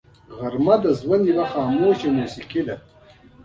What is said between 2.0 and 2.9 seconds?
موسیقي ده